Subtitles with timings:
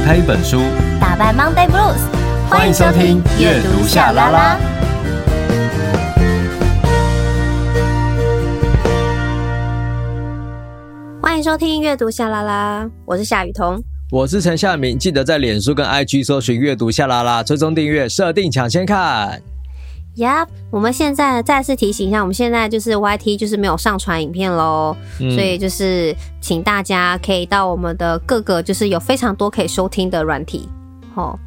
[0.00, 0.62] 打开一本书，
[0.98, 2.00] 打败 Monday Blues。
[2.48, 4.58] 欢迎收听阅读夏拉拉。
[11.20, 13.78] 欢迎收听阅读夏拉拉，我是夏雨桐，
[14.10, 14.98] 我是陈夏明。
[14.98, 19.42] 记得在脸书跟 IG 搜寻阅读夏拉拉，追踪订阅，设定抢先看。
[20.16, 30.68] 呀，我们现在再次提醒一下，我们现在就是 YT 就是没有上传影片喽，嗯、所以就是请大家可以到我们的各个就是有非常多可以收听的软体，
[31.14, 31.38] 哦，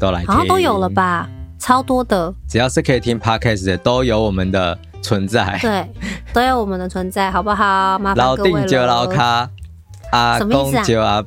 [0.00, 1.28] 都来，好像都有了吧，
[1.58, 5.86] 超多的，只要是可以听 Podcast 的都有我们的存在，对，
[6.32, 7.98] 都有我们的存在，好不好？
[7.98, 8.58] 麻烦各位了。
[8.58, 9.48] 老定就老卡，
[10.10, 11.22] 阿公就阿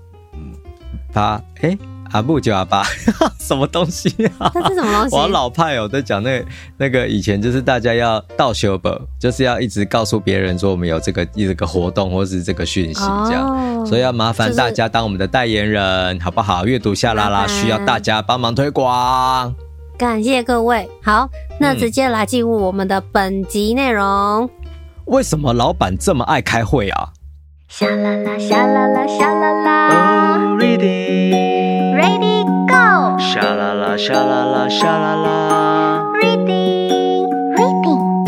[1.13, 1.77] 爸，哎。
[2.11, 2.83] 阿布就阿爸，
[3.39, 4.09] 什么东西
[4.39, 4.51] 啊？
[4.53, 5.15] 这是什么东西？
[5.15, 6.45] 我老派哦，在讲那個、
[6.77, 16.65] 那个以前就是大家要倒修本，就是要一直告诉别人说我们有这个一个活动或是这个讯息这样，哦、所以要麻烦大家当我们的代言人，就是、好不好？
[16.65, 19.53] 阅读夏拉拉需要大家帮忙推广，
[19.97, 20.89] 感谢各位。
[21.03, 24.05] 好，那直接来进入我们的本集内容。
[24.05, 24.49] 嗯、
[25.05, 27.09] 为什么老板这么爱开会啊？
[27.67, 29.78] 夏拉拉，夏拉拉，夏拉拉。
[33.99, 36.01] 啦啦，夏啦啦，夏啦啦。
[36.21, 38.25] Reading, reading。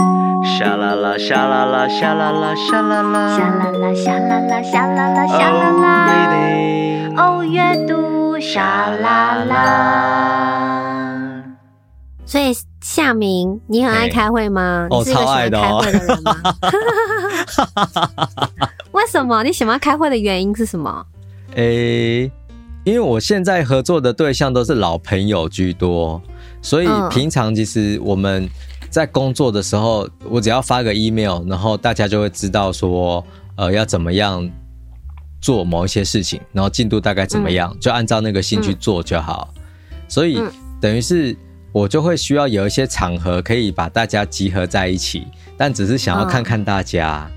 [0.60, 3.38] 沙啦啦，沙啦啦，沙啦啦，沙啦啦。
[3.38, 6.10] 沙啦啦，沙啦啦，沙啦啦，沙啦啦。
[6.12, 7.18] Reading。
[7.18, 11.44] 哦，阅读沙啦啦。
[12.26, 14.88] 所以夏明，你很爱开会吗？
[14.92, 15.82] 哦，超爱的哦。
[18.92, 19.42] 为什么？
[19.44, 21.06] 你喜欢开会的原因是什么？
[21.56, 22.30] 诶。
[22.84, 26.22] 因为我现在合作的对象都是老朋友居多，
[26.62, 28.50] 所以平常其实我们
[28.90, 33.24] 在工作的时候，我只要发个 email，然后大家就会知道说，
[33.56, 34.50] 呃，要怎么样
[35.40, 39.54] 做某一些事情，然后进度大概怎么样，就按照那个心去做就好。
[40.08, 40.42] 所以
[40.82, 41.38] 等于是
[41.72, 47.30] 我就会需要有一些场合可以把大家集合在一起，但只是想要看看大家。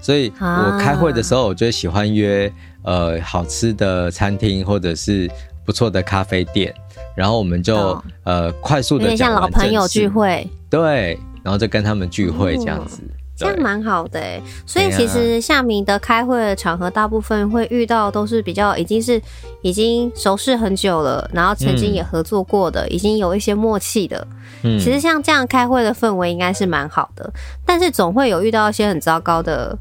[0.00, 2.52] 所以我开会的时候，我就喜欢约
[2.84, 5.28] 呃好吃的餐厅或者是
[5.64, 6.72] 不错的咖啡店，
[7.16, 14.40] 然后我们就、哦、呃快速的，有点像老朋友聚会，对，然后就跟他们聚会这样子，哦、这样蛮好的哎。
[14.66, 19.20] 所以其实夏明的开会的场合，大部分会遇到都是比较已经是
[19.62, 24.26] 已经熟识很久了，然后曾经也合作过的，嗯、已经有一些默契的。
[24.62, 27.32] 嗯，其实像这样开会的氛围应该是蛮好的，
[27.64, 29.76] 但是总会有遇到一些很糟糕的。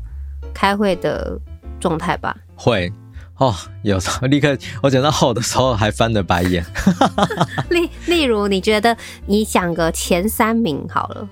[0.53, 1.35] 开会的
[1.79, 2.91] 状态吧，会
[3.37, 6.63] 哦，有时候 立刻我讲到后的时候还翻了白眼。
[7.69, 11.27] 例例如，你觉得你想个前三名好了，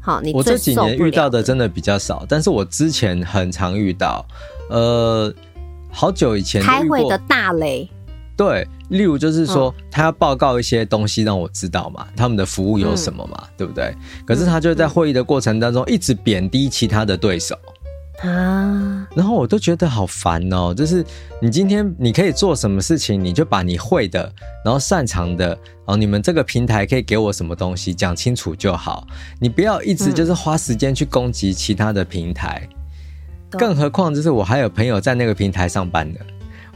[0.00, 4.24] 好，你我这几年遇到的真的比较少，但是我之前很常遇到，
[4.68, 5.32] 呃，
[5.90, 7.88] 好久以前开会的大雷，
[8.36, 13.94] 对，例如就是说他要报告一些东西让我知道嘛，他们的服务有什么嘛，嗯、对不对？
[14.26, 17.56] 可是他就在会议的过程当中一直贬低其他的对手。
[18.22, 20.74] 啊，然后我都觉得好烦哦。
[20.74, 21.02] 就是
[21.40, 24.30] 你今天你可以做什么事情，你就把你会的，
[24.62, 29.06] 然后擅长的，哦，你们这个平台可以给我什么东西，讲清楚就好。
[29.38, 32.60] 你不要一直就是花时间去攻击其他的平台。
[33.52, 36.20] 嗯、更何况就是我还有朋友在那个平台上班的，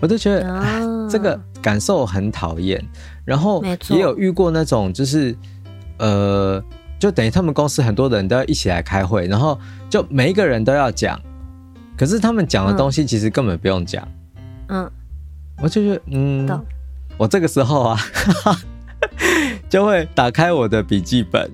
[0.00, 2.82] 我都觉得、这个感受很讨厌。
[3.26, 5.36] 然后也有遇过那种就是
[5.98, 6.62] 呃，
[6.98, 11.20] 就等于他们公司很多人都要一起来开会，然后就每一个人都要讲。
[11.96, 14.06] 可是他们讲的东西其实根本不用讲，
[14.68, 14.90] 嗯，
[15.62, 16.66] 我就觉得，嗯，
[17.16, 17.98] 我这个时候啊，
[19.70, 21.50] 就会打开我的笔记本，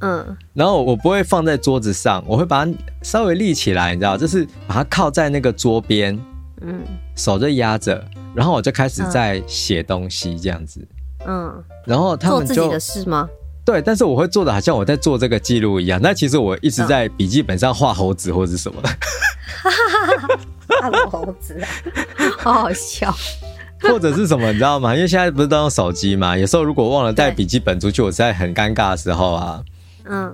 [0.00, 2.72] 嗯，然后我不会放在桌子上，我会把它
[3.02, 6.18] 稍微立起来，你知道，就是把它靠在那个桌边，
[6.62, 6.82] 嗯，
[7.14, 8.02] 手就压着，
[8.34, 10.80] 然后我就开始在写东西这样子，
[11.26, 13.28] 嗯，然后他们就做自己的事吗？
[13.64, 18.88] 对，但是我会做的好像我在做这个记录一样，那其实我一直在笔记本上画猴子或者是什么的。
[18.88, 20.90] 哈哈哈！
[20.90, 21.60] 画猴子，
[22.38, 23.14] 好好笑。
[23.80, 24.94] 或者是什么，你知道吗？
[24.94, 29.62] 因为现在不是都用手机嘛，有时候如果忘了带笔记本出去，我在很尴尬的时候啊，
[30.04, 30.32] 嗯，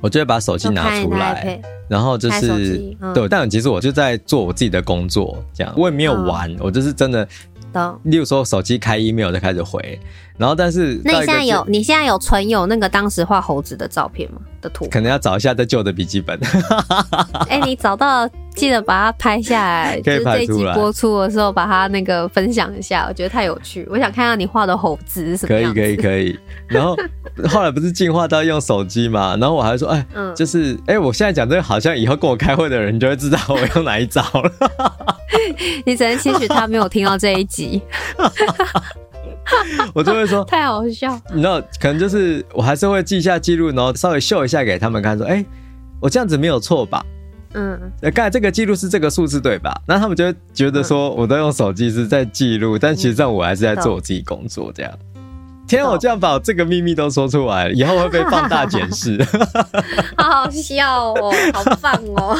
[0.00, 7.26] 我就会把手机拿出来，然后就是、嗯、对，但其实我就在做我自己的工作，这样我也没有玩，嗯、我就是真的。
[8.04, 9.98] 例如说，手机开 email 就开始回，
[10.36, 14.40] 然后但是那你现在有你现在有存有那个当时画猴子的照片吗？
[14.60, 16.38] 的图可能要找一下在旧的笔记本。
[17.48, 20.46] 哎、欸，你找到记得把它拍下来， 可以拍出来。
[20.46, 23.86] 就是这集播出的时候把它那个分享一下，我觉得太有趣。
[23.90, 25.72] 我想看看你画的猴子是什么样。
[25.72, 26.38] 可以可以可以。
[26.66, 26.94] 然后
[27.48, 29.34] 后来不是进化到用手机嘛？
[29.40, 34.52] 然后我还说，哎、欸，嗯、就是哎、欸，我现在讲这个，好像以后跟我开会的人就会知道我用哪一招了。
[35.86, 37.80] 你只能期许他没有听到这一集。
[39.94, 41.18] 我就会说 太好笑。
[41.32, 45.46] 你知道，可能就是我还是会记一下记录，然后稍微秀一下给他们看，说：“哎、欸，
[46.00, 47.04] 我这样子没有错吧？”
[47.54, 47.76] 嗯，
[48.14, 49.74] 刚才这个记录是这个数字对吧？
[49.88, 54.92] 那他们就会觉得说，我都用手机是在记录，但其实上我还是在做我自己工作这样。
[55.66, 59.20] 天，我这样把我这个秘密都说出来了，以后会被放大检视。
[60.16, 62.38] 好好笑哦，好棒哦！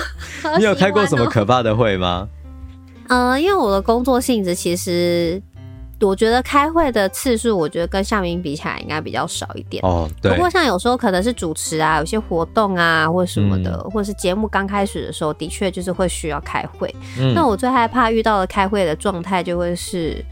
[0.58, 2.28] 你有开过什么可怕的会吗？
[3.10, 5.42] 嗯，因为我的工作性质其实。
[6.02, 10.08] 我觉得开会的次数，我觉得跟夏明比起来应该比较少一点哦。
[10.22, 10.32] 对。
[10.32, 16.88] 不过像有时候可能是主持啊，有些活动啊，或什么的，嗯、或者是节目刚开始的时候，的确就是会需要开会。
[17.18, 17.34] 嗯。
[17.34, 20.24] 那我最害怕遇到的开会的状态，就会是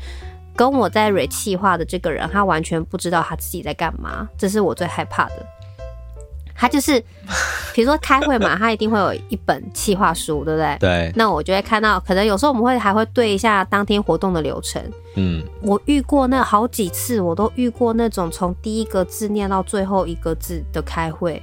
[0.56, 5.46] 跟我在蕊企划的这个人，他完全不知道他自己在干嘛，这是我最害怕的。
[6.60, 7.00] 他就是，
[7.72, 10.76] 比如说开会嘛，他一定会有一本企划书，对不对？
[10.80, 11.12] 对。
[11.14, 14.82] 那我就会看到，可能有时候我们会还会对一下当天活动的流程。
[15.14, 15.40] 嗯。
[15.62, 21.40] 我遇过那好几次，我都遇过那种从第一个字念到最后一个字的开会。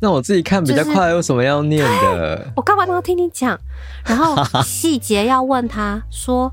[0.00, 2.00] 那我自己看比较快，有什么要念的？
[2.00, 3.60] 就是、我干嘛都要听你讲？
[4.06, 6.50] 然后细节要问他说。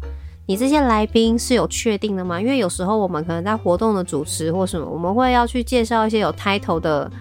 [0.47, 2.39] 你这些来宾是有确定的吗？
[2.39, 7.11] 因为有时候我们可能在活动的主持或什么，我们会要去介绍一些有 title 的，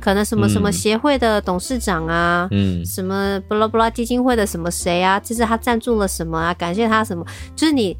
[0.00, 7.24] 可能什么什么协会的董事长啊，嗯，什么巴拉巴拉基金会的什么谁啊，就是他赞助了什么啊，感谢他什么，
[7.56, 7.96] 就是你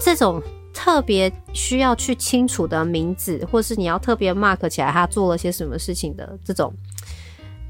[0.00, 6.72] 这种特别需要去清楚的名字，或是你要特别 mark 起来他做了些什么事情的这种，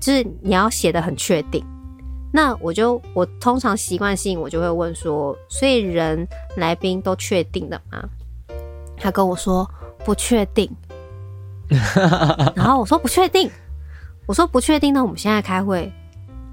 [0.00, 1.64] 就是你要写的很确定。
[2.35, 6.26] 那我就我通常习惯性我就会问说，所以人
[6.56, 8.02] 来宾都确定的吗？
[8.96, 9.69] 他跟我说
[10.05, 10.70] 不确定，
[12.55, 13.50] 然后我说不确定，
[14.26, 15.92] 我说不确定，那我们现在开会，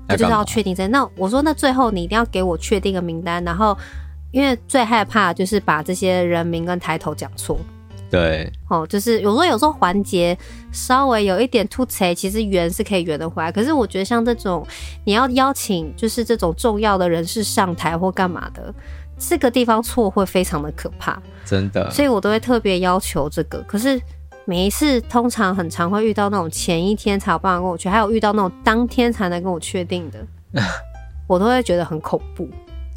[0.07, 1.07] 我就是要确定在那。
[1.15, 3.77] 我说那最后你一定要给我确定个名单，然后
[4.31, 7.59] 因为最害怕就是把这些人名跟抬头讲错。
[8.11, 10.35] 对，哦，就是有时候有时候环节
[10.71, 13.51] 稍微有一点突兀，其实圆是可以圆得回来。
[13.51, 14.65] 可是我觉得像这种
[15.05, 18.73] 你要邀请就是这种重要的人士上台或干嘛的，
[19.19, 21.87] 这个地方错会非常的可怕，真的。
[21.91, 23.61] 所以我都会特别要求这个。
[23.67, 24.01] 可是
[24.49, 30.25] 每一次通常很常会遇到那种前一天才有办法跟我去，还有遇到那种当天才能跟我确定的，
[31.29, 32.49] 我都会觉得很恐怖。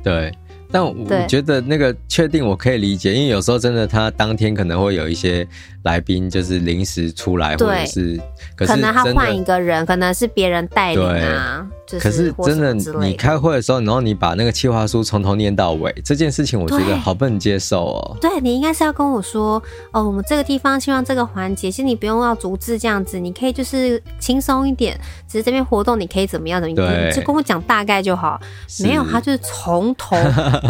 [0.03, 0.33] 对。
[0.73, 0.95] 但我
[1.29, 5.47] 觉得那个确定我可以理解，因为有时候真的他当天可能会有一些
[5.85, 8.19] 来宾就是临时出来，或者是
[8.57, 11.67] 可，是可能他换一个人，可能是别人带领啊。
[12.01, 12.73] 可是真的，
[13.05, 18.17] 你开会的时候，然后你把那个企划书从头念到尾，这件事情我觉得好不能接受哦。
[18.19, 24.99] 对，你应该是要跟我说哦，我们这个地方希望这个环节，其实你不用要逐字这样子，你可以就是轻松一点，
[25.29, 28.41] 只是这边活动你可以怎么样的，你就跟我讲大概就好。
[28.83, 30.17] 没有，他就是从头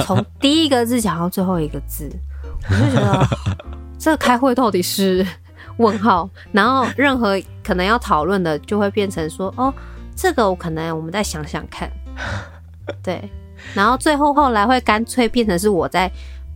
[0.01, 2.11] 从第一个字讲到最后一个字，
[2.69, 3.27] 我就觉得
[3.99, 5.27] 这个开会到底是
[5.77, 9.73] 问号，然后任何可能要讨论的就会变成说哦。
[10.15, 11.91] 这个我可能我们再想想看，
[13.03, 13.19] 对，
[13.73, 16.09] 然后最后后来会干脆变成是我在，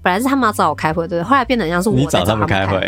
[0.02, 2.78] 本来是他们要找我开会，对，后来变成像是我在找他们开会，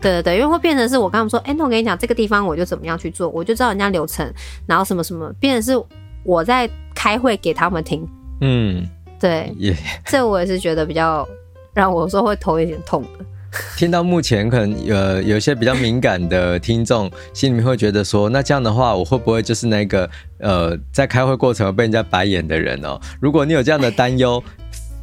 [0.00, 4.28] 对对对，因为会变成是我跟他们说，哎，那我跟你讲这个地方我就怎么样去做，我就知道人家流程，
[4.66, 5.80] 然后什么什么，变成是
[6.24, 8.06] 我在开会给他们听，
[8.40, 8.84] 嗯，
[9.20, 9.76] 对，yeah.
[10.06, 11.28] 这我也是觉得比较
[11.74, 13.24] 让我说会头有点痛的。
[13.76, 20.08] 听到目前可能呃有一些比较敏感的听众，心里面会觉得说，那这样的话，我会不会就是那个
[20.38, 23.00] 呃在开会过程被人家白眼的人哦？
[23.20, 24.40] 如果你有这样的担忧，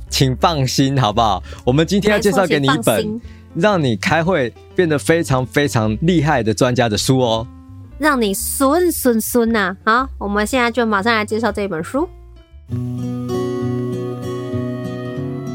[0.09, 1.43] 请放心，好不好？
[1.65, 3.19] 我们今天要介绍给你一本
[3.53, 7.45] 让你开会变得非常非常厉害的专家的书哦，
[7.97, 9.75] 让你顺顺顺呐！
[9.83, 12.07] 好，我们现在就马上来介绍这本书。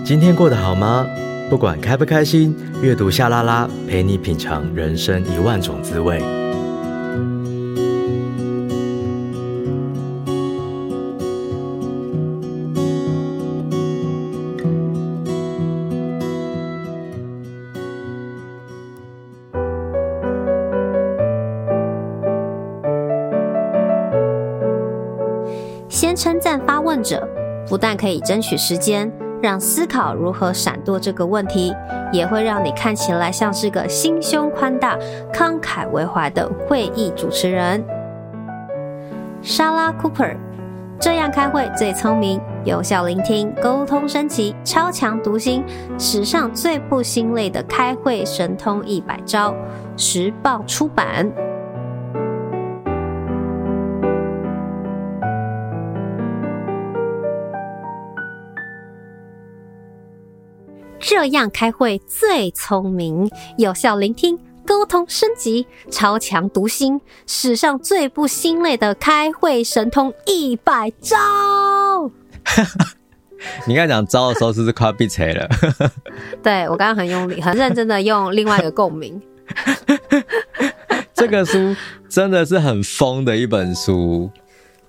[0.04, 1.06] 今天过得好吗？
[1.48, 6.20] 不管开不开心，阅读夏拉拉陪你品尝人生一万种滋味。
[25.88, 27.26] 先称赞发问者，
[27.68, 29.10] 不但可以争取时间。
[29.42, 31.74] 让思考如何闪躲这个问题，
[32.12, 34.96] 也会让你看起来像是个心胸宽大、
[35.32, 37.84] 慷慨为怀的会议主持人。
[39.42, 40.24] 莎拉·库珀，
[41.00, 45.64] 这样开会最聪明，有效聆听，沟通升级，超强读心，
[45.98, 49.52] 史上最不心累的开会神通一百招。
[49.96, 51.51] 时报出版。
[61.14, 71.18] 这样开会最聪明，有效聆听，沟通升级，超强读心，史上最不心累的开会神通一百招。
[73.68, 75.46] 你刚才讲招的时候，是不是快要闭嘴了？
[76.42, 79.20] 对，我刚刚很用力、很认真的用另外一个共鸣。
[81.12, 81.76] 这个书
[82.08, 84.30] 真的是很疯的一本书。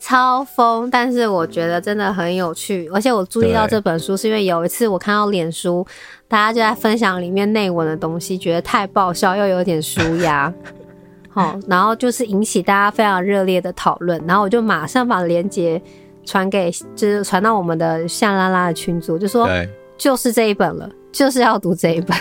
[0.04, 5.88] 超疯，但是我觉得真的很有趣，而且我注意到这本书是因为有一次我看到脸书，
[6.28, 10.54] 大家就在分享里面内文的东西，觉得太爆笑又有点舒压，
[11.32, 15.82] 好，然后就是引起大家非常热烈的讨论，然后我就马上把链接
[16.26, 19.48] 传给，就是传到我们的夏拉拉的群组，就说
[19.98, 22.18] 就是这一本了， 就是要读这一本。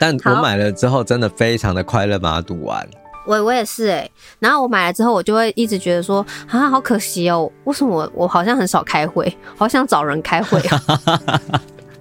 [0.00, 2.84] 但我买了之后，真的非常的快乐，把它读完。
[3.28, 4.08] 我我也是哎、
[4.38, 10.58] 然后我买了之后，我就会一直觉得说啊，好可惜哦，为什么我我好像很少开会，好想找人开会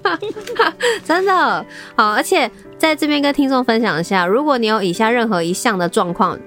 [0.03, 0.17] 啊，
[1.03, 1.65] 真的
[1.97, 6.39] 好，而且在这边跟听众分享一下，如果你有以下任何一项的状况，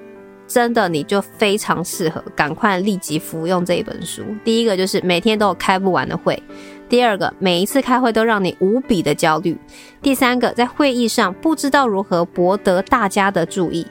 [0.47, 4.23] 真的你就非常适合赶快立即服用这一本书。
[4.43, 6.43] 第一个就是每天都有开不完的会，
[6.89, 9.59] 第二个每一次开会都让你无比的焦虑，
[10.01, 13.87] 第三个在会议上不知道如何博得大家的注意。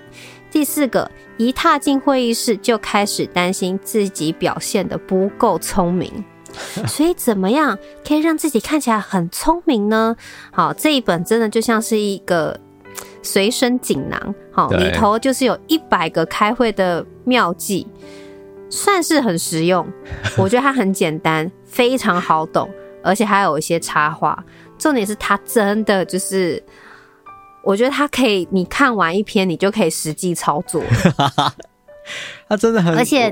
[0.52, 6.12] 第四个，一踏进会议室就开始担心自己表现的不够聪明，
[6.88, 10.16] 所以怎么样可以让自己看起来很聪明呢？
[10.52, 12.60] 好，这一本真的就像是一个
[13.22, 17.88] 随身锦囊，好，里头就是有一百个开会的妙计，
[18.70, 19.88] 算是很实用。
[20.36, 22.68] 我觉得它很简单，非常好懂，
[23.04, 24.44] 而且还有一些插画。
[24.80, 26.62] 重点是它真的就是。
[27.64, 30.82] 我觉得它可以，你看完一篇，你就可以实际操作。
[32.50, 33.32] 他真的很，而且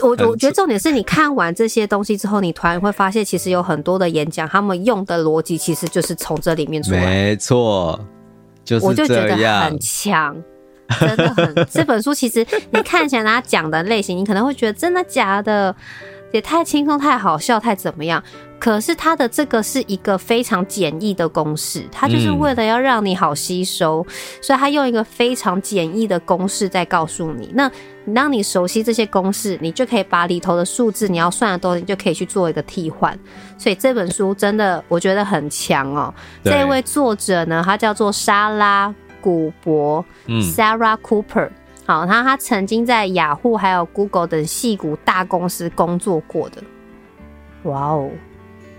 [0.00, 7.04] 我我觉得重点是你看完这些东西之后，你突然会发现，其实有很多的演讲，他们用的逻辑其实就是从这里面出来。
[7.04, 8.00] 没错，
[8.64, 8.86] 就是。
[8.86, 10.36] 我就觉得很强，
[10.98, 11.66] 真的很。
[11.70, 15.74] 这本书其实你看起来他讲的类型，你可能会觉得真的假的，
[16.32, 18.20] 也太轻松、太好笑、太怎么样。
[18.58, 24.12] 可是它的这个是一个非常简易的公式，它就是为了要让你好吸收，嗯、
[24.42, 27.50] 所以它用一个非常简易的公式在告诉你。
[27.54, 27.70] 那
[28.04, 33.16] 你当你熟悉这些公式，你就可以把里头的数字你要算的东西，你就可以去做一个替换。
[33.56, 36.12] 所以这本书真的我觉得很强哦。
[36.42, 41.50] 这位作者呢，他叫做莎拉古博，嗯，Sarah Cooper。
[41.86, 46.62] 好，他他曾经在雅虎还有 Google 等矽谷大公司工作过的。
[47.64, 48.10] 哇哦！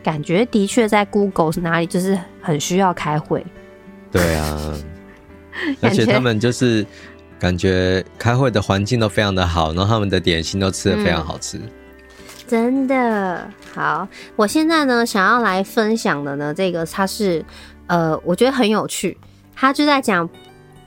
[0.09, 3.45] 感觉的确在 Google 是哪里，就是很需要开会。
[4.11, 4.73] 对啊，
[5.81, 6.83] 而且他们就是
[7.37, 11.59] 感觉开会的环境都非常的好，然后他们的点心都吃的非常好吃。
[11.59, 11.69] 嗯，
[12.47, 17.45] 真的好，我现在呢想要来分享的呢，这个它是
[17.85, 19.15] 呃，我觉得很有趣，
[19.55, 20.27] 他就在讲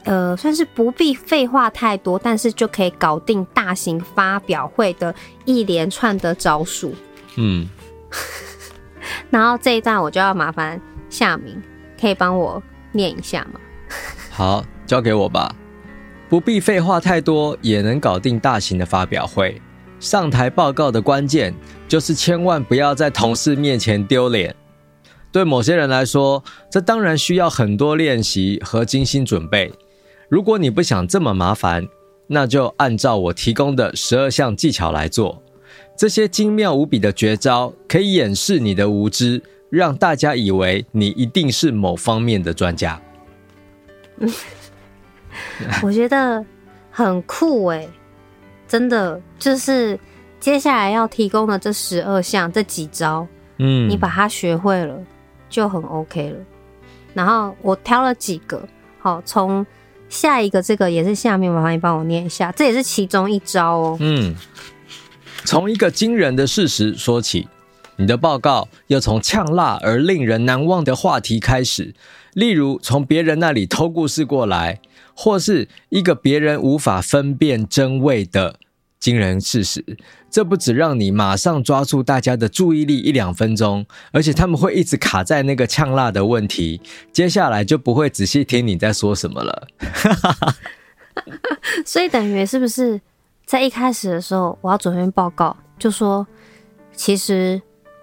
[0.03, 5.15] 呃，算是不必废话太多，但是就可以搞定大型发表会的
[5.45, 6.93] 一连串的招数。
[7.37, 7.69] 嗯。
[9.31, 11.61] 然后这一段我就要麻烦夏明，
[12.01, 13.61] 可以帮我念一下吗？
[14.31, 15.55] 好，交给我吧。
[16.29, 19.61] 不必废话太多，也能搞定大型的发表会。
[20.01, 21.55] 上台报告的关键
[21.87, 24.55] 就是千万不要在同事面前丢脸。
[25.31, 29.73] 对某些人来说，这当然需要很多练习和精心准备。
[30.29, 31.87] 如果你不想这么麻烦，
[32.29, 35.42] 那就按照我提供的十二项技巧来做。
[35.97, 43.01] 这些精妙无比的绝招可以掩饰你的无知，让大家以为你一定是某方面的专家。
[45.83, 46.45] 我觉得
[46.91, 47.89] 很酷诶，
[48.69, 49.99] 真的就是
[50.41, 53.27] 接下来要提供的这十二项这几招，
[53.59, 54.99] 嗯，你把它学会了
[55.49, 56.37] 就很 OK 了。
[57.15, 58.67] 然后我挑了几个，
[58.99, 59.65] 好，从
[60.09, 64.35] 下一个这个也是下面，麻烦你帮我念一下，这也是其中一招哦，嗯。
[65.45, 67.49] 从一个惊人的事实说起，
[67.97, 71.95] 你的报告要从呛辣而令人难忘的话题开始，
[72.33, 74.81] 例如从别人那里偷故事过来，
[75.15, 78.59] 或是一个别人无法分辨真伪的
[78.99, 79.85] 惊人事实。
[80.31, 86.81] 这不只让你马上抓住大家的注意力一两分钟，而且他们会一直卡在那个呛辣的问题，
[87.13, 89.69] 接下来就不会仔细听你在说什么了。
[91.85, 93.03] 所以等于是不是？
[93.53, 96.27] 在一开始的时候，我要准备报告，就说
[96.95, 97.61] 其实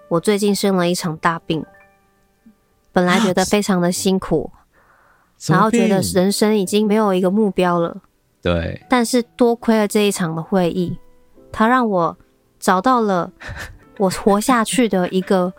[0.08, 1.66] 我最近生了一场大病，
[2.92, 4.52] 本来觉得非常的辛苦，
[5.48, 8.00] 然后觉得人生已经没有一个目标了。
[8.40, 10.96] 对，但是多亏了这一场的会议，
[11.50, 12.16] 它让我
[12.60, 13.32] 找到了
[13.98, 15.52] 我活下去的一个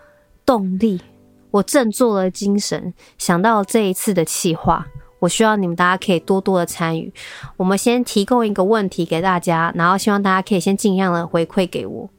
[0.45, 1.01] 动力。
[1.49, 4.87] 我振作了精神，想到了这一次的企划，
[5.21, 7.13] 我希望你们大家可以多多的参与。
[7.55, 12.09] 我们先提供一个问题给大家，然后希望大家可以先尽量的回馈给我。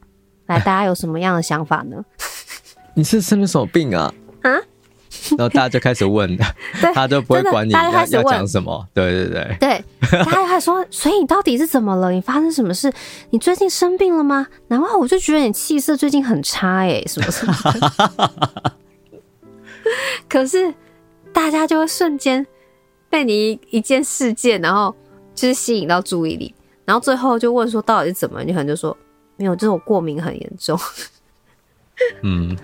[0.47, 2.03] 来，大家有什么样的想法呢？
[2.95, 4.13] 你是生了什么病啊？
[4.41, 4.51] 啊？
[5.37, 6.37] 然后大家就开始问，
[6.93, 8.85] 他就不会管你要要讲什么。
[8.93, 9.83] 对对对，对，
[10.25, 12.11] 大家还说， 所以你到底是怎么了？
[12.11, 12.91] 你发生什么事？
[13.29, 14.47] 你最近生病了吗？
[14.67, 18.73] 然后我就觉得你气色最近很差，哎，什么什么的。
[20.27, 20.73] 可是
[21.31, 22.45] 大家就会瞬间
[23.13, 24.95] 被你一件事件，然后
[25.35, 26.51] 就是吸引到注意力，
[26.83, 28.43] 然后最后就问说到底是怎么？
[28.43, 28.97] 你可能就说
[29.37, 30.75] 没有，就是我过敏很严重。
[32.23, 32.57] 嗯，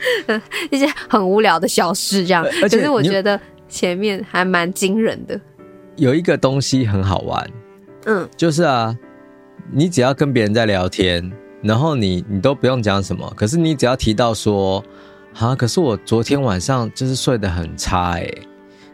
[0.70, 5.40] 一些很无聊的小事这样，可是我觉得前面还蛮惊人的。
[5.96, 7.50] 有一个东西很好玩，
[8.04, 8.94] 嗯，就是啊，
[9.72, 14.84] 你只要跟别人在聊天，然后你你都不用讲什么，可是你只要提到说，
[15.38, 18.30] 啊，可是我昨天晚上就是睡得很差哎，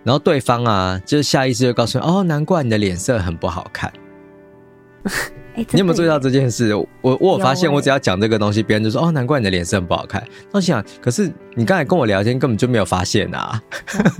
[0.04, 3.92] 然后对方啊，就是下意识就告诉你，哦，难怪你的脸色很不好看。
[5.56, 6.74] 欸、你有没有注意到这件事？
[6.74, 10.20] 我我有发现，我只要讲这个东西，别、欸、人就说：“哦，难怪你的脸色很不好看。”
[10.50, 13.62] 我想，可是你刚才跟我聊天，根本就没有发现啊。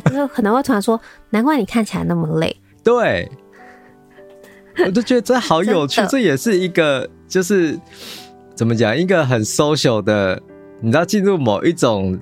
[0.05, 1.01] 就、嗯、可能会突然说
[1.31, 3.29] ：“难怪你看起来那么累。”对，
[4.87, 6.01] 我就觉得这好有趣。
[6.09, 7.77] 这也是一个，就是
[8.55, 10.41] 怎么讲，一个很 social 的，
[10.81, 12.17] 你知道，进入某一种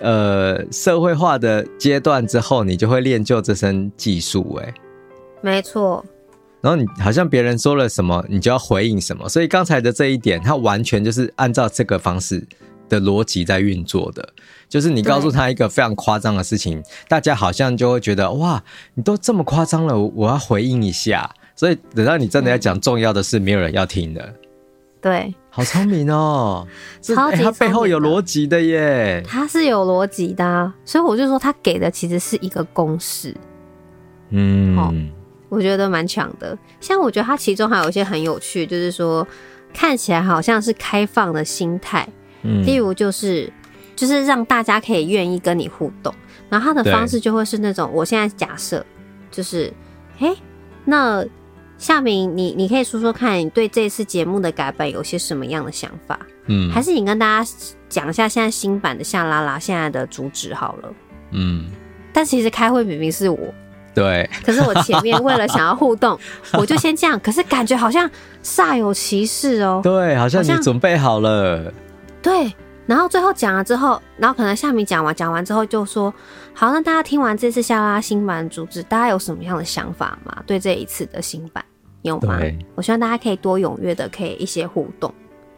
[0.00, 4.60] 呃社会化的阶段之后，你就会练就这身技术。
[4.62, 4.74] 哎，
[5.40, 6.04] 没错。
[6.60, 9.28] 然后你好像别人说了什么，你就要回应什么。
[9.28, 12.44] 所以刚才的这一点，它完全就是按照这个方式
[12.88, 14.28] 的逻辑在运作的。
[14.68, 18.62] 就是你告诉他一个非常夸张的事情，大家好像就会觉得哇，
[18.94, 21.30] 你都这么夸张了，我要回应一下。
[21.54, 24.34] 所以等到你真的要讲重要的事，没有人要听的。
[25.00, 26.66] 对，好聪明哦，
[27.00, 30.74] 超级他背后有逻辑的耶，他是有逻辑的啊。
[30.84, 33.34] 所以我就说，他给的其实是一个公式。
[34.30, 34.76] 嗯。
[34.76, 34.92] 哦
[35.50, 39.26] 我觉得蛮强的，像我觉得他其中还有一些很有趣，就是说
[39.72, 42.06] 看起来好像是开放的心态，
[42.42, 43.50] 嗯，例如就是
[43.96, 46.14] 就是让大家可以愿意跟你互动，
[46.50, 48.84] 然后他的方式就会是那种，我现在假设
[49.30, 49.72] 就是，
[50.18, 50.36] 哎，
[50.84, 51.24] 那
[51.78, 57.50] 夏明你你可以说说看你对这次节目的改版有些什么样的想法，嗯，还是你跟大家
[57.88, 60.92] 讲一下现在新版的夏拉拉现在的主旨好了，
[61.30, 61.66] 嗯，
[62.12, 63.38] 但其实开会明明是我。
[63.94, 66.16] 对，可是我前面为了想要互动，
[66.54, 67.18] 我就先这样。
[67.18, 68.08] 可是感觉好像
[68.44, 69.80] 煞有其事哦。
[69.82, 71.72] 对，好像你准备好了。
[72.22, 72.52] 对，
[72.88, 76.12] 然后最后讲了之后，然后可能夏米讲完，讲完之后就说
[76.54, 80.42] ：“好，那大家听完这次夏拉新版的主旨，大家有什么样的想法吗？
[80.46, 81.62] 对这一次的新版
[82.00, 82.38] 有吗？
[82.74, 85.12] 我希望大家可以多踊跃的，可以一些互动。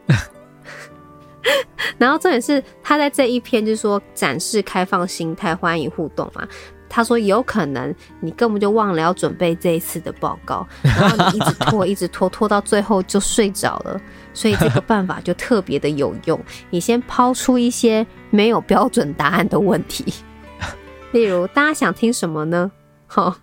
[1.98, 6.44] 然后重点是他在这一篇就是说展示开放心态，欢迎互动嘛。
[6.88, 14.00] 他说：“有可能你根本就忘了要准备这一次的报告，然后你一直拖，一直拖，拖到最后就睡着了。
[14.32, 16.40] 所以这个办法就特别的有用。
[16.70, 20.12] 你先抛出一些没有标准答案的问题，
[21.12, 22.70] 例如大家想听什么呢？
[23.06, 23.36] 好，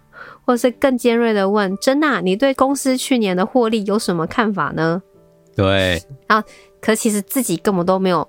[0.45, 5.01] 或是更尖锐的问：珍娜，你对公司去年的获利有什么看法呢？
[5.55, 6.43] 对，啊，
[6.79, 8.27] 可其实自己根本都没有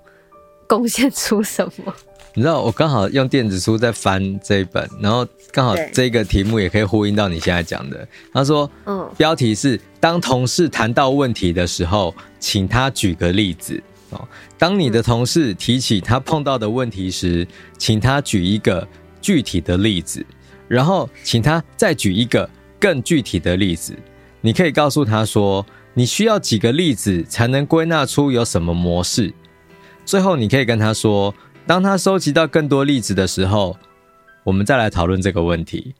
[0.69, 1.93] 贡献出什么。”
[2.35, 8.07] 你知道我刚好用电子书在翻这一本，然后刚好这个题目也可以呼应到你现在讲的。
[8.31, 14.25] 他说，嗯，标题是当同事谈到问题的时候，请他举个例子哦。
[14.59, 17.45] 当你的同事提起他碰到的问题时，
[17.79, 18.87] 请他举一个
[19.19, 20.23] 具体的例子，
[20.67, 22.47] 然后请他再举一个
[22.79, 23.97] 更具体的例子。
[24.39, 29.33] 你可以告诉他说，你需要几个例子才能归纳出有什么模式。
[30.09, 31.35] 最后，你可以跟他说。
[31.67, 33.77] 当他收集到更多例子的时候，
[34.43, 35.93] 我们再来讨论这个问题。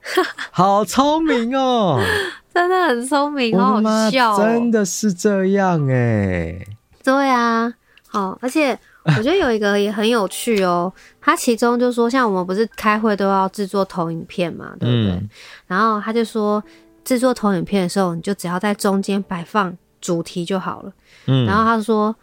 [0.52, 1.98] 好聪明哦，
[2.52, 6.62] 真的很聪明，好好笑哦，真的是这样哎。
[7.02, 7.72] 对啊，
[8.08, 10.92] 好，而且我觉得有一个也很有趣哦。
[11.22, 15.12] 他其中就说，像我们不是开会都要制作投影片嘛，对不对？
[15.12, 15.28] 嗯。
[15.66, 16.62] 然后他就说，
[17.02, 20.92] 制作投影片的时候，你就只要在中间摆放主题就好了。
[21.28, 21.46] 嗯。
[21.46, 22.14] 然后他说。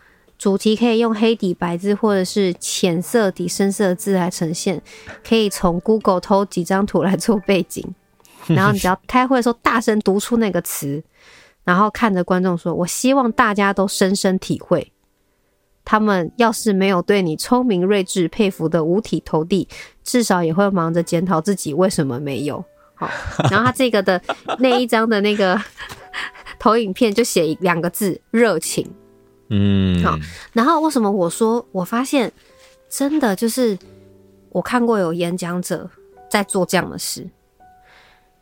[0.42, 4.82] 主题可以用黑底白字或者是浅色底深色字来呈现，
[5.24, 7.94] 可以从 Google 偷几张图来做背景，
[8.50, 11.04] 然后你只要开会的时候大声读出那个词，
[11.64, 14.92] 然后看着观众说：“我希望大家都深深体会，
[15.86, 19.68] 他们要是没有对你聪明睿智佩服的五体投地，
[20.04, 22.66] 至少也会忙着检讨自己为什么没有。”
[22.98, 23.08] 好，
[23.52, 24.20] 然后他这个的
[24.58, 25.62] 那一张的那个
[26.58, 28.92] 投影片就写两个字：热情。
[29.52, 30.18] 嗯，好。
[30.54, 32.32] 然后为什么我说我发现
[32.90, 33.78] 真的就是
[34.50, 35.90] 我看过有演讲者
[36.30, 37.28] 在做这样的事。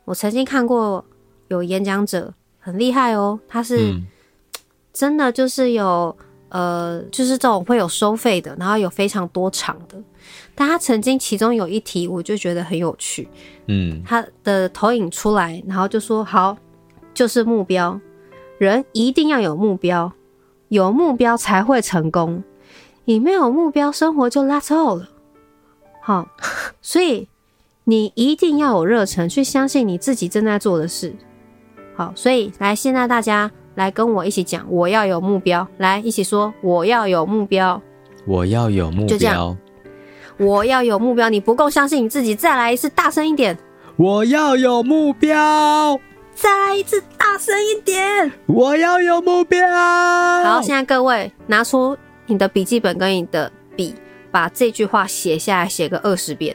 [0.04, 1.04] 我曾经看过
[1.48, 4.00] 有演讲者很厉害哦，他是
[4.92, 6.16] 真的就是有
[6.48, 9.96] 呃，就是这种会有收费的，然后有非常多场的。
[10.54, 13.28] 但他曾经其中有一题，我就觉得很有趣。
[13.66, 16.56] 嗯，他的投影出来，然后就说：“好，
[17.14, 17.98] 就是目标，
[18.58, 20.12] 人一定要有目标，
[20.70, 22.42] 有目标才会成功。
[23.04, 25.10] 你没有目标，生活就拉臭了。
[26.00, 26.26] 好，
[26.80, 27.28] 所以。”
[27.84, 31.12] 你一定要有热忱，去相信你自己正在做的事。
[31.96, 35.66] 好，所以来，现在大家来跟我一起讲，我要有目标。
[35.78, 37.82] 来，一起说，我要有目标。
[38.28, 39.06] 我要有目标。
[39.08, 39.58] 就这样，
[40.38, 41.28] 我要有目标。
[41.28, 43.58] 你不够相信你自己，再来一次，大声一点。
[43.96, 45.98] 我要有目标。
[46.32, 48.30] 再来一次，大声一点。
[48.46, 49.66] 我要有目标。
[50.44, 53.94] 好，现在各位拿出你的笔记本跟你的笔，
[54.30, 56.54] 把这句话写下来，写个二十遍。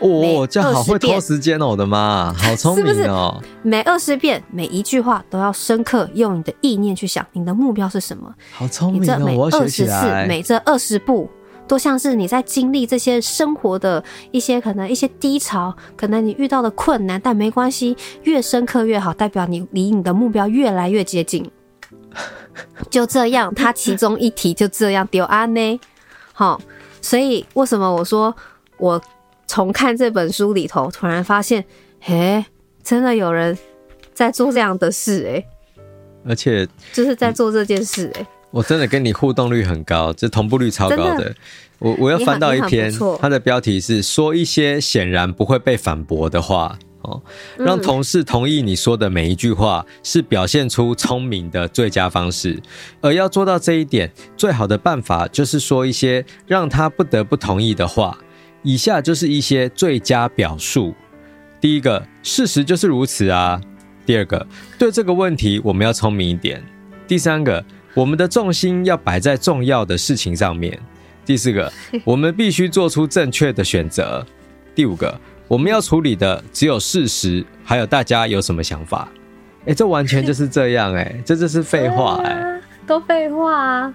[0.00, 1.68] 哦，这样好会拖时间哦！
[1.68, 3.38] 我的妈，好聪明哦！
[3.42, 8.34] 是是每二十遍，每一句话都要深刻用你的意念去想，你的目标是什么？
[8.50, 9.18] 好聪明哦！
[9.18, 11.30] 每二十次，每这二十步，
[11.66, 21.50] 都像是你在经历这些生活的一些可能一些低潮，可能你遇到的困难，但没关系，越深刻越好，代表你离你的目标越来越接近。
[22.90, 25.80] 就这样，他其中一题就这样丢安呢。
[26.32, 26.60] 好，
[27.00, 28.34] 所以为什么我说
[28.78, 29.00] 我？
[29.46, 31.62] 从看这本书里头，突然发现，
[32.00, 32.42] 嘿，
[32.82, 33.56] 真的有人
[34.14, 35.44] 在做这样的事哎，
[36.26, 41.24] 而且就是在做这件事哎，我真的跟你互动率很高，这同步率超高的。
[41.24, 41.34] 的
[41.80, 47.20] 我我要翻到一篇，它的标题是说一些显然不会被反驳的话哦，
[47.58, 52.62] 让同事同意你说的每一句话，是表现出聪明的最佳方式。
[53.00, 58.16] 而要做到这一点，最好的办法就是说一些让他不得不同意的话。
[58.62, 60.94] 以下就是一些最佳表述：
[61.60, 63.60] 第一个，事实就是如此啊；
[64.06, 64.46] 第二个，
[64.78, 66.60] 对这个问题我们要聪明一点；
[67.08, 67.62] 第三个，
[67.94, 70.72] 我们的重心要摆在重要的事情上面；
[71.24, 71.72] 第四个，
[72.04, 74.24] 我们必须做出正确的选择；
[74.74, 79.08] 第五个，我们要处理的只有事实，还有大家有什么想法？
[79.60, 83.94] 哎、欸，这完全就是这样哎、欸， 这就是废话哎、欸，都废话啊，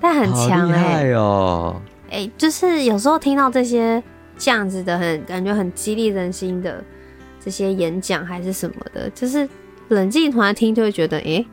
[0.00, 1.80] 但很强哎、欸、哦。
[2.10, 4.02] 哎、欸，就是有时候听到这些
[4.36, 6.84] 这样子的很，很感觉很激励人心的
[7.42, 9.48] 这些演讲还是什么的，就是
[9.88, 11.46] 冷静突然听就会觉得，哎、欸，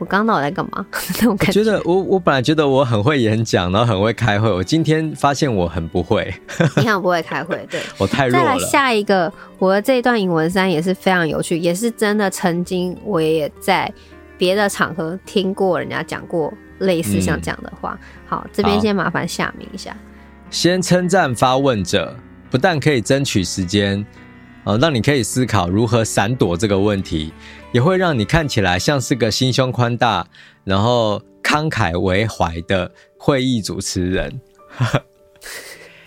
[0.00, 0.84] 我刚刚到我在干嘛？
[1.20, 1.60] 那种感觉。
[1.60, 6.34] 我觉得我我本来觉得我很会演讲，然后很会开会，我今天发现我很不会。
[6.78, 8.44] 你很不会开会，对， 我太弱了。
[8.44, 13.88] 再来下一个，我的这一段引文三也是非常有趣，也是真的，曾经我也在
[14.36, 16.52] 别的场合听过人家讲过。
[16.80, 19.94] 类似像这样的话，嗯、好，这边先麻烦夏明一下。
[20.48, 22.16] 先称赞发问者，
[22.50, 24.02] 不但可以争取时间，
[24.64, 27.32] 呃，让你可以思考如何闪躲这个问题，
[27.72, 30.26] 也会让你看起来像是个心胸宽大，
[30.64, 34.40] 然后慷慨为怀的会议主持人。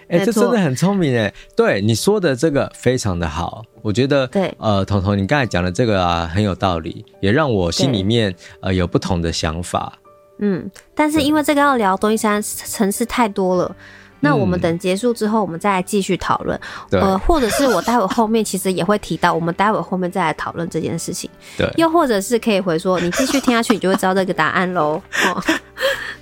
[0.09, 1.33] 哎、欸，这真的很聪明哎！
[1.55, 9.97] 对你说的这个非常的好，我觉得对，呃，彤彤，你刚才讲的这个啊很有道理，也让我心里面呃有不同的想法。
[10.39, 13.75] 嗯，但是因为这个要聊东西山层次太多了，
[14.23, 16.57] 那我们等结束之后，我们再来继续讨论。
[16.91, 21.29] 呃，或者是我待会后面其实也会提到，我们待会后面再来讨论这件事情。
[21.57, 25.01] 对，又或者是可以回说，你继续听下去，你就会知道这个答案喽。
[25.25, 25.43] 哦，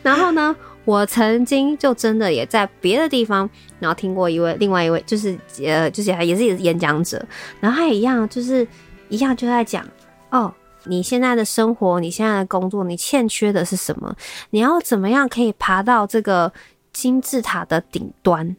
[0.02, 3.48] 然后呢，我曾经就真的也在别的地方，
[3.80, 7.24] 然后听过一位另外一位，就是呃，就是也是演讲者，
[7.60, 8.68] 然后他也一样，就是
[9.10, 9.86] 一样就在讲
[10.32, 10.52] 哦。
[10.86, 14.16] 你现在的生活，你现在的工作，你欠缺的是什么？
[14.50, 16.52] 你要怎么样可以爬到这个
[16.92, 18.56] 金字塔的顶端？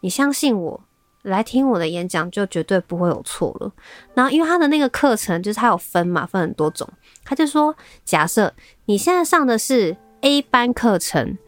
[0.00, 0.80] 你相信我，
[1.22, 3.72] 来听我的演讲就绝对不会有错了。
[4.14, 6.88] 然后，因为他的那个课程就是他有分嘛，分很多种。
[7.24, 8.52] 他就说，假设
[8.86, 11.38] 你现在上的是 A 班课程，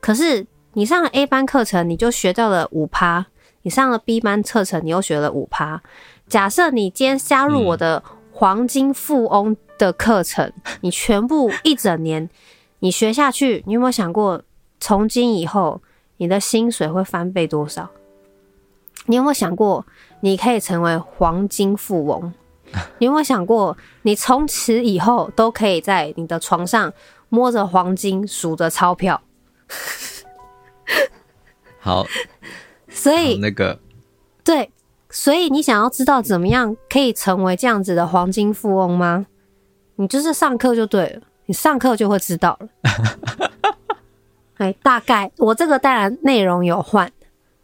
[0.00, 3.24] 可是你上了 A 班课程，你就学到了五趴；
[3.62, 5.82] 你上了 B 班课程，你又学了五趴。
[6.26, 9.56] 假设你今天加入我的黄金富翁。
[9.78, 12.28] 的课程，你全部一整年，
[12.80, 14.42] 你学下去，你有没有想过，
[14.80, 15.80] 从今以后
[16.18, 17.90] 你的薪水会翻倍多少？
[19.06, 19.86] 你有没有想过，
[20.20, 22.32] 你可以成为黄金富翁？
[22.98, 26.92] 你有没有想过，你从此以后都可以在你的床上
[27.30, 29.22] 摸着黄金，数着钞票？
[31.80, 32.04] 好，
[32.90, 33.78] 所以那个
[34.44, 34.70] 对，
[35.08, 39.26] 所以你想要知道怎么样可以成为这样子的黄金富翁吗？
[39.96, 42.68] 你就是上课就对了，你上课就会知道了。
[44.58, 47.10] 哎，大概我这个当然内容有换，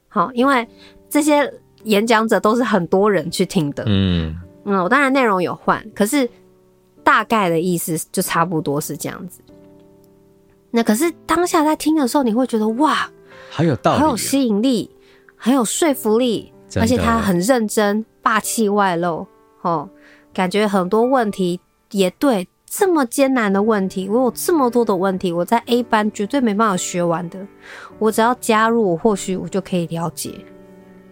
[0.09, 0.67] 好，因为
[1.11, 1.53] 这些
[1.85, 3.85] 演讲者都是很多人去听的。
[3.87, 6.29] 嗯嗯，我当然内容有换，可是
[7.03, 9.41] 大概的意思就差不多是这样子。
[10.71, 13.11] 那可是当下在听的时候，你会觉得哇，
[13.51, 14.91] 很有道理，很有吸引力，
[15.37, 19.27] 很有说服力，而且他很认真，霸气外露，
[19.63, 19.89] 哦，
[20.33, 22.49] 感觉很多问题也对。
[22.77, 27.39] 这么艰难的问题，我有这么多的问题，我在 A 班绝对没办法学完的。
[28.01, 30.33] 我只要加入，或许我就可以了解。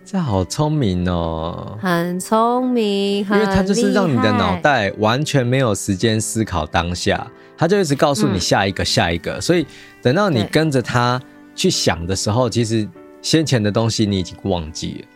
[0.04, 7.24] 这好聪明哦，很聪明，因为它就是让你的脑袋完全没有时间思考当下，
[7.56, 9.40] 它就一直告诉你下一个、嗯、下一个。
[9.40, 9.64] 所以
[10.02, 11.22] 等到你跟着他
[11.54, 12.88] 去想的时候，其实
[13.22, 15.08] 先前的东西你已经忘记了。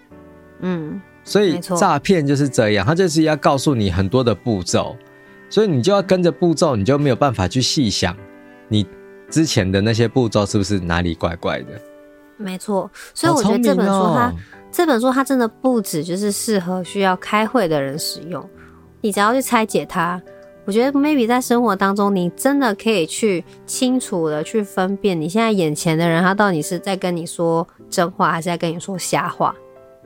[0.61, 4.95] 嗯，所以诈骗就是这样，他就是要告诉你很多的步骤。
[5.49, 8.17] 所以你就要跟着步骤，你就没有办法去细想，
[8.69, 8.87] 你
[9.31, 11.81] 之前的那些步骤是不是哪里怪怪的？
[12.37, 14.35] 没错，所以我觉得这本书它、哦、
[14.71, 18.47] 这本书它真的不止就是适合需要开会的人使用，
[19.01, 20.21] 你只要去拆解它，
[20.67, 29.55] 我觉得 maybe 在生活当中你真的可以去清楚的去分辨你现在眼前的人他到底是在跟你说真话还是在跟你说瞎话，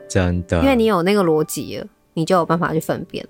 [0.09, 3.27] 真的，因为你有那个逻辑了，你就有办法去分辨。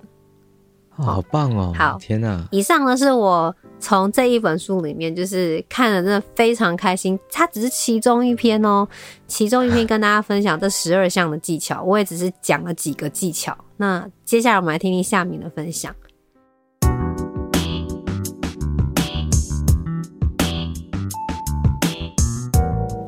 [1.00, 1.72] 哦、好棒哦！
[1.74, 2.46] 好，天哪！
[2.50, 7.18] 以上呢是我从这一本书里面就是看了，真的非常开心。
[7.32, 8.86] 它只是其中一篇哦，
[9.26, 13.56] 其中一篇跟大家分享这十二项的技巧，我也只是讲了几个技巧。
[13.78, 15.94] 那接下来我们来听听夏民的分享。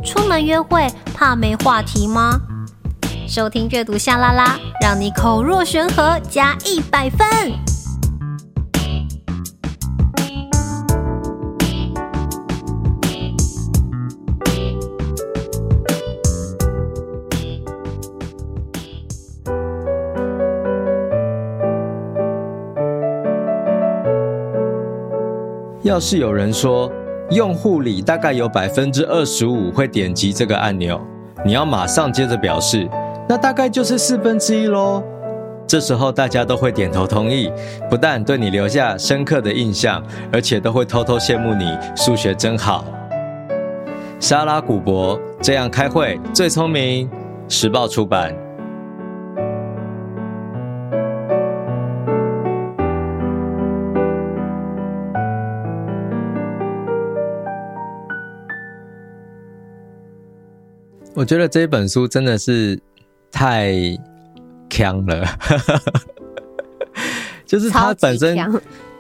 [0.03, 2.41] 出门约会怕没话题吗？
[3.29, 7.72] 收听阅读夏 LaLa，让你口若悬河加一百分。
[25.93, 26.91] 要是有人说，
[27.33, 30.99] 用户里大概有百分之二十五会点击这个按钮，
[31.45, 32.89] 你要马上接着表示，
[33.29, 35.03] 那大概就是四分之一喽。
[35.67, 37.53] 这时候大家都会点头同意，
[37.91, 40.03] 不但对你留下深刻的印象，
[40.33, 42.87] 而且都会偷偷羡慕你数学真好。
[44.19, 47.07] 莎拉·古柏这样开会最聪明，
[47.51, 48.35] 时报出版。
[61.23, 62.77] 我觉得这本书真的是
[63.31, 63.73] 太
[64.69, 65.25] 强了，
[67.47, 68.37] 就是它本身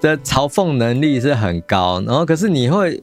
[0.01, 3.03] 的嘲讽能力是很高，然后可是你会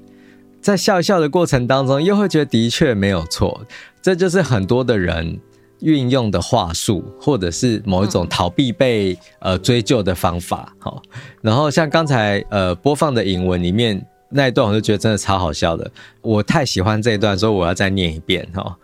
[0.61, 3.61] 在笑笑的过程当中，又会觉得的确没有错，
[4.01, 5.37] 这就是很多的人
[5.81, 10.73] 运用的话术，或者是某一种逃避被呃追究的方法。
[10.79, 11.01] 好，
[11.41, 14.01] 然后像刚才呃播放的引文里面。
[14.31, 18.77] 那一段我就觉得真的超好笑的，我太喜欢这一段，所以我要再念一遍哈。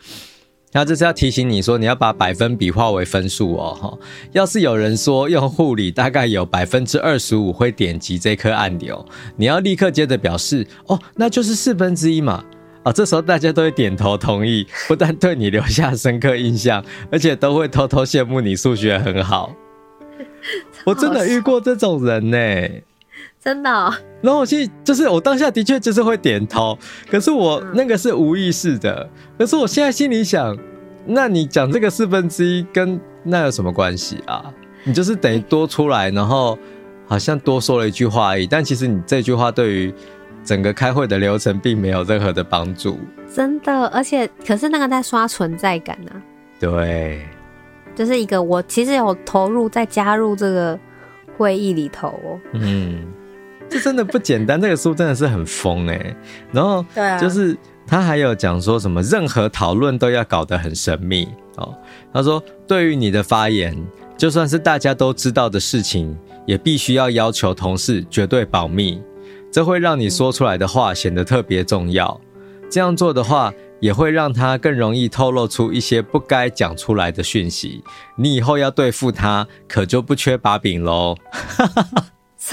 [0.71, 3.97] 那这是要提醒你说，你要把百分比化为分数哦哈。
[4.33, 9.05] 要是有人说用护理大概有百分之二十五会点击这颗按钮，
[9.37, 12.43] 你要立刻接着表示哦，那就是四分之一嘛。
[12.83, 19.55] 啊，这时候大家都会点头同意，不但对你留下深刻印象，而且都会偷偷羡慕你数学很好。
[20.85, 22.37] 我真的遇过这种人呢。
[23.45, 26.75] 真的、哦，然后我其实就是我当下的确就是会点头，
[27.07, 29.03] 可是我那个是无意识的。
[29.03, 30.57] 嗯、可是我现在心里想，
[31.05, 34.51] 那你讲这个四分之一跟那有什么关系啊？
[34.83, 36.57] 你就是等于多出来，然后
[37.05, 38.47] 好像多说了一句话而已。
[38.47, 39.93] 但其实你这句话对于
[40.43, 42.97] 整个开会的流程并没有任何的帮助。
[43.31, 46.17] 真的，而且可是那个在刷存在感呢、啊。
[46.59, 47.23] 对，
[47.93, 50.79] 就是一个我其实有投入在加入这个
[51.37, 52.39] 会议里头哦。
[52.53, 53.05] 嗯。
[53.69, 56.15] 这真的不简单，这个书真的是很疯哎。
[56.51, 61.75] 然后，对啊，就是他还有讲说什么，任何讨论都要搞得很神秘哦。
[62.13, 63.75] 他说，对于你的发言，
[64.17, 69.01] 就算是大家都知道的事情，也必须要要求同事绝对保密。
[69.51, 72.19] 这会让你说出来的话显得特别重要。
[72.69, 77.83] 这样做的话，也会让他更容易透露出一些不该讲出来的讯息。
[78.17, 81.15] 你以后要对付他，可就不缺把柄喽。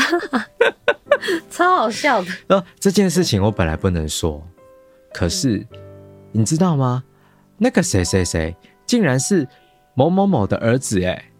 [1.50, 2.28] 超好笑的。
[2.48, 4.42] 呃，这件事情我本来不能说，
[5.12, 5.66] 可是
[6.32, 7.04] 你知道吗？
[7.58, 9.46] 那个谁谁谁竟然是
[9.94, 11.30] 某某某的儿子哎，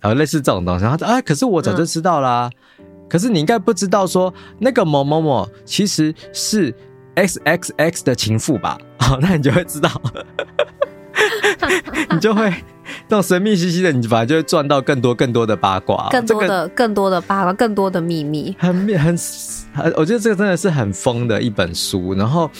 [0.00, 0.84] 然后类似这种东西。
[0.84, 2.50] 他说啊，可是我早就知道啦。
[3.08, 6.74] 可是你应该不知道说那个某某某其实是
[7.14, 8.76] X X X 的情妇吧？
[8.98, 9.88] 好，那你就会知道，
[12.10, 12.52] 你就会
[13.08, 19.16] 那种神秘兮兮的，你反而就会赚到更多更多的八卦，更多的、这个、更多的八卦，更多的秘密，很很
[19.74, 22.14] 很，我觉得这个真的是很疯的一本书。
[22.14, 22.50] 然后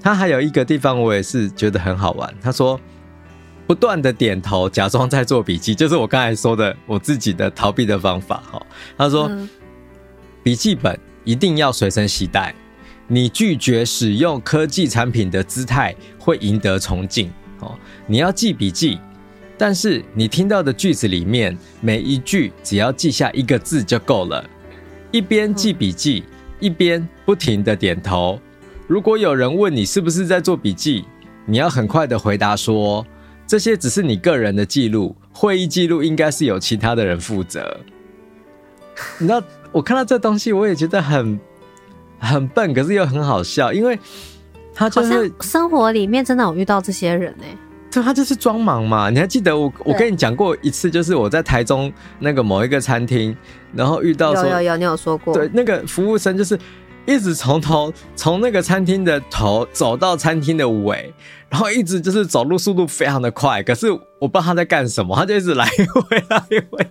[0.00, 2.32] 他还有一个地方，我也是觉得很好玩。
[2.40, 2.78] 他说，
[3.66, 8.42] 不断的点头，假装在做笔记，就是我刚才说的我自己的逃避的方法。
[8.50, 8.60] 哈，
[8.98, 9.48] 他说，嗯、
[10.42, 12.54] 笔记本一定要随身携带。
[13.08, 17.30] 你拒绝使用科技产品的姿态会赢得崇敬
[17.60, 17.76] 哦。
[18.06, 18.98] 你要记笔记，
[19.64, 24.44] 但是你听到的句子里面每一句只要记下一个字就够了。
[25.12, 26.24] 一边记笔记，
[26.58, 28.40] 一边不停的点头。
[28.88, 31.04] 如果有人问你是不是在做笔记，
[31.46, 33.06] 你要很快的回答说：
[33.46, 37.78] 这些只是你个人的记录，会议记录应该是由其他的人负责。
[39.18, 41.38] 你知道，我看到这东西，我也觉得很。
[42.18, 43.96] 很笨，可是又很好笑，因为
[44.74, 47.56] 他就是生活里面真的有遇到这些人呢、欸。
[47.92, 49.10] 对，他就是装忙嘛。
[49.10, 53.36] 你还记得我我跟你讲过一次，就是我在台中那个某一个餐厅，
[53.74, 55.34] 然后遇到说有有有，你有说过。
[55.34, 56.58] 对，那个服务生就是
[57.04, 61.12] 一直从头从那个餐厅的头走到餐厅的尾，
[61.50, 66.38] 然后一直就是走路速度非常的快，可是我不知道他在干什么，他就一直来回来
[66.70, 66.86] 回。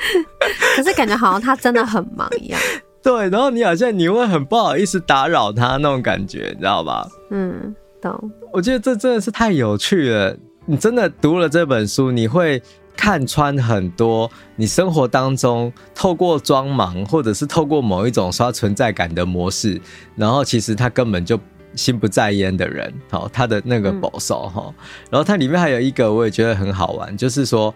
[0.76, 2.60] 可是感觉好像他真的很忙一样。
[3.02, 7.06] 对，然后你好像你会很不好意思打扰他那种感觉，你知道吧？
[7.30, 8.30] 嗯，懂。
[8.52, 10.36] 我觉得这真的是太有趣了。
[10.66, 12.62] 你真的读了这本书，你会
[12.96, 19.80] 看穿很多你生活当中透过装忙，或者是透过某一种刷存在感的模式，
[20.16, 21.38] 然后其实他根本就
[21.74, 22.92] 心不在焉的人。
[23.10, 24.74] 好，他的那个保守哈。
[25.10, 27.74] 然后它里面还有一个我也觉得很好玩，就是说，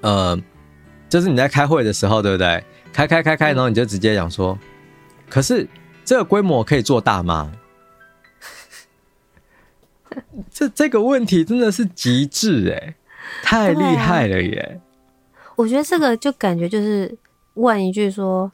[0.00, 0.38] 呃，
[1.08, 2.62] 就是你在开会的时候，对不对？
[2.92, 4.58] 开开开开，然后你就直接讲说，
[5.28, 5.66] 可是
[6.04, 7.50] 这个规模可以做大吗？
[10.50, 12.94] 这这个问题真的是极致哎，
[13.42, 14.80] 太厉害了耶！
[15.56, 17.16] 我觉得这个就感觉就是
[17.54, 18.50] 问一句说，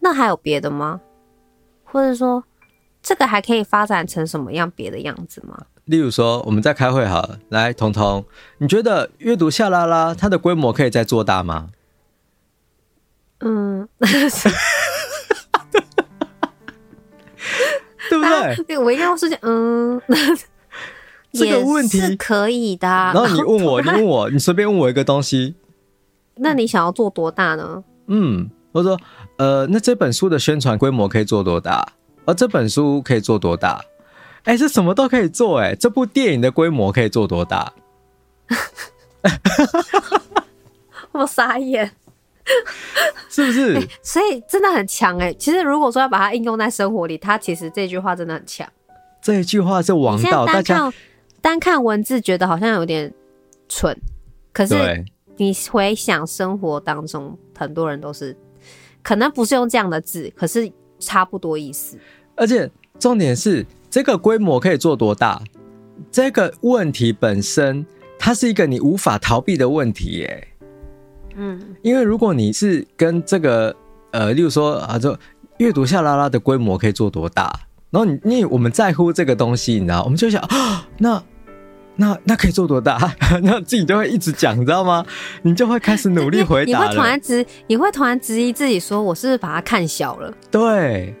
[0.00, 1.00] 那还有别的吗？
[1.84, 2.44] 或者说
[3.02, 5.66] 这个还可以发展成什么样别的样子吗？
[5.84, 8.24] 例如说我们在开会好了，来，彤彤，
[8.58, 11.70] 你觉得阅读夏拉拉它的规模可以再做大吗？
[13.40, 13.88] 嗯，
[18.22, 18.78] 对不对？
[18.78, 20.00] 我一定要说，嗯，
[21.32, 22.86] 这个问题是可以的。
[22.86, 25.54] 然后你问我，你问我，你随便问我一个东西，
[26.36, 27.82] 那你想要做多大呢？
[28.06, 28.98] 嗯，我说，
[29.38, 31.86] 呃，那这本书的宣传规模可以做多大？
[32.24, 33.80] 而这本书可以做多大？
[34.44, 37.72] 哎，这什么都可以做，哎，这部电影的规模可以做多大？
[41.12, 41.92] 我傻眼。
[43.30, 43.74] 是不是？
[43.74, 45.32] 欸，所以真的很强哎。
[45.34, 48.68] 其实如果说要把它应用在生活里，它其实这句话真的很强。
[49.22, 50.92] 这一句话是王道，大家
[51.40, 53.12] 单看文字觉得好像有点
[53.68, 53.96] 蠢，
[54.52, 55.04] 可是
[55.36, 58.36] 你回想生活当中，很多人都是
[59.02, 61.98] 可能不是用这样的字，可是差不多意思。
[62.34, 65.40] 而且重点是，这个规模可以做多大？
[66.10, 67.86] 这个问题本身，
[68.18, 70.48] 它是一个你无法逃避的问题耶。
[71.36, 73.74] 嗯，因为如果你是跟这个
[74.10, 75.16] 呃，例如说啊，就
[75.58, 77.52] 阅读下拉拉的规模可以做多大，
[77.90, 81.22] 然后你你我们在乎这个东西，你知道，我们就想啊，那
[81.96, 82.98] 那那可以做多大？
[83.42, 85.04] 那自己就会一直讲，你知道吗？
[85.42, 86.66] 你就会开始努力回答。
[86.66, 90.32] 你会突然质，你会突然质疑自己，说我是不是把它看小了？
[90.50, 91.14] 对，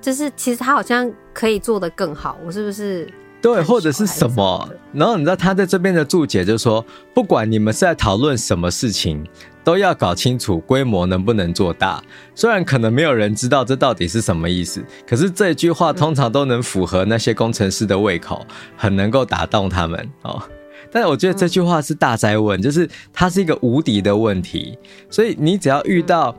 [0.00, 3.08] 就是其实他好像可以做得更好，我是不是？
[3.40, 4.68] 对，或者是什么？
[4.92, 9.24] 然后你知道他在这边的注解就是说，不管你们是在讨论什么事情，
[9.62, 12.02] 都要搞清楚规模能不能做大。
[12.34, 18.44] 虽然可能没有人知道这到底是什么意思，可是这句话通常都能符合那些工程师的胃口，
[18.76, 20.42] 很能够打动他们哦。
[20.90, 24.76] 但是我觉得这句话是大哉问，就是它是一个无敌的问题，
[25.08, 26.34] 所以你只要遇到。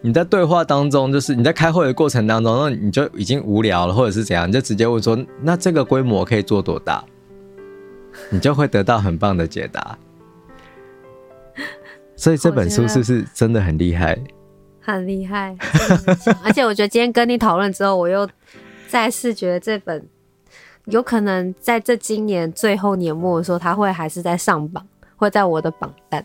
[0.00, 7.04] 你在对话当中，就是你在开会的过程当中，那你就已经无聊了，或者是怎样，你就直接问说：“那这个规模可以做多大？”
[8.30, 9.98] 你就会得到很棒的解答。
[12.14, 14.18] 所以这本书是不是真的很厉害？
[14.80, 15.56] 很厉害，
[16.42, 18.28] 而且我觉得今天跟你讨论之后，我又
[18.88, 20.08] 再次觉得这本
[20.86, 24.86] 有可能在这今年最后年末的时候，它会还是在上榜，
[25.16, 26.24] 会在我的榜单。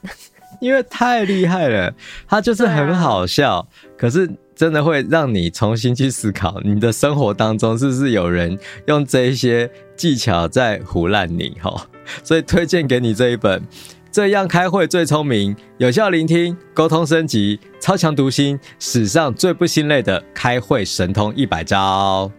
[0.64, 1.94] 因为太厉害了，
[2.26, 8.58] 他就是很好笑，啊，可是真的会让你重新去思考，你的生活当中是不是有人
[8.88, 11.86] 用这一些技巧在胡烂你哈？
[12.24, 13.60] 所以推荐给你这一本
[14.10, 22.32] 《这样开会最聪明，有效聆听，沟通升级，超强读心，史上最不心累的开会神通一百招》。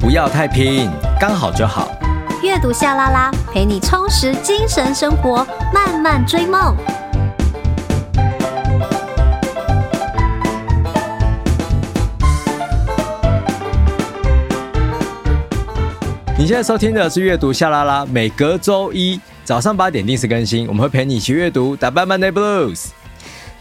[0.00, 0.90] 不要太拼，
[1.20, 2.01] 刚好就好。
[2.52, 5.36] 阅读夏拉拉，陪你充实精神生活，
[5.72, 6.76] 慢慢追梦。
[16.36, 22.88] 你现在收听的是阅读夏拉拉，每隔周一早上八点定时更新，我们会陪你一起阅读，打败 Monday Blues。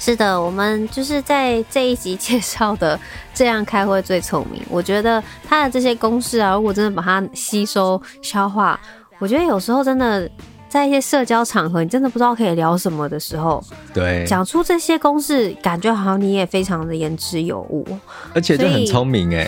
[0.04, 3.00] 是的，我们就是在这一集介绍的
[3.36, 4.60] 这样开会最聪明。
[4.68, 8.80] 我觉得他的这些公式啊，如果真的把它吸收消化，
[9.20, 10.28] 我觉得有时候真的
[10.68, 17.86] 在一些社交场合，你真的不知道可以聊什么的时候，对，讲出这些公式，感觉好像你也非常的言之有物，
[18.34, 19.48] 而且就很聪明哎。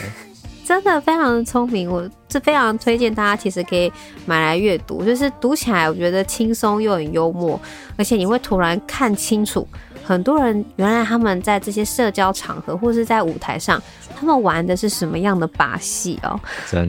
[0.64, 3.92] 真的非常的聪明，我是非常推荐大家，其实可以
[4.26, 7.60] 买来阅读，就是读起来我觉得轻松又很幽默，
[7.98, 9.68] 而且你会突然看清楚
[10.04, 13.82] 很多人原来他们在这些社交场合或是在舞台上，
[14.16, 16.40] 他们玩的是什么样的把戏哦。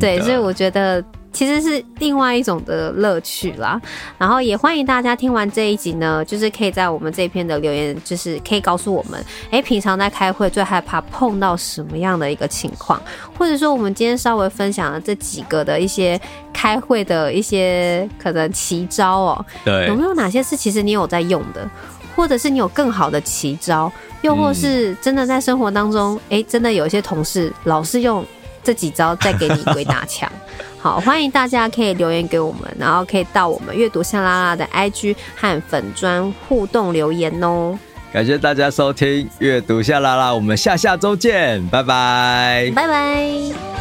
[0.00, 1.02] 对，所以我觉得。
[1.34, 3.80] 其实是另外一种的乐趣啦，
[4.16, 13.02] 然后也欢迎大家听完这一集呢，就是可以在我们这篇的留言，就是可以告诉我们，哎，平常在开会最害怕碰到什么样的一个情况，
[13.36, 16.20] 或者说我们今天稍微分享了这几个的一些
[16.52, 21.68] 开会的一些可能奇招哦，对，有没有哪些是其实你有在用的，
[22.14, 23.90] 或者是你有更好的奇招，
[24.22, 28.24] 又或是真的在生活当中，哎，真的有一些同事老是用
[28.62, 30.30] 这几招在给你鬼打墙。
[30.80, 37.78] 好，欢迎大家可以留言给我们，然后可以到我们阅读夏拉拉的 IG 和粉砖互动留言哦。
[38.12, 43.73] 感谢大家收听阅读夏拉拉，我们下下周见，拜拜，拜拜。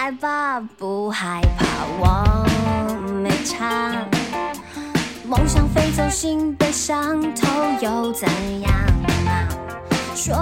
[0.00, 1.66] 来吧，不害怕，
[1.98, 2.46] 我
[3.20, 3.96] 没差。
[5.26, 7.48] 梦想飞走，心被伤透，
[7.80, 8.28] 又怎
[8.60, 8.72] 样
[9.26, 9.48] 啊？
[10.14, 10.36] 说。